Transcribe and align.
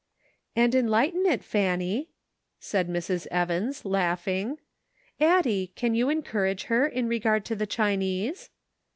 "And 0.55 0.73
enlighten 0.73 1.27
it, 1.27 1.43
Fanny," 1.43 2.09
said 2.59 2.89
Mrs. 2.89 3.27
Evans, 3.29 3.85
laughing. 3.85 4.57
"Addie, 5.19 5.73
can 5.75 5.93
you 5.93 6.09
encourage 6.09 6.63
her 6.63 6.87
in 6.87 7.07
regard 7.07 7.45
to 7.45 7.55
the 7.55 7.67
Chinese 7.67 8.49